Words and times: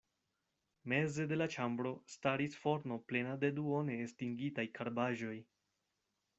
Meze 0.93 1.25
de 1.31 1.37
la 1.41 1.47
ĉambro 1.55 1.91
staris 2.15 2.57
forno 2.63 2.99
plena 3.11 3.37
de 3.45 3.53
duone 3.61 4.01
estingitaj 4.09 4.69
karbaĵoj. 4.81 5.39